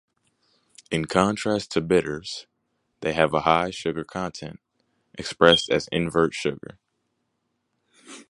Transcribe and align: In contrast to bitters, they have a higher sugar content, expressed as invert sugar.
In 0.89 1.05
contrast 1.05 1.71
to 1.73 1.79
bitters, 1.81 2.47
they 3.01 3.13
have 3.13 3.35
a 3.35 3.41
higher 3.41 3.71
sugar 3.71 4.03
content, 4.03 4.59
expressed 5.15 5.69
as 5.69 5.87
invert 5.91 6.33
sugar. 6.33 6.79